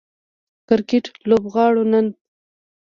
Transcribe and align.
کرکټ 0.67 1.05
لوبغاړو 1.29 1.83
نن 1.91 2.07